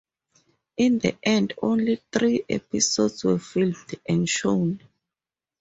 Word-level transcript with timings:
In 0.77 0.97
the 0.97 1.15
end 1.21 1.53
only 1.61 2.01
three 2.11 2.43
episodes 2.49 3.23
were 3.23 3.37
filmed 3.37 3.75
and 4.09 4.27
shown. 4.27 4.81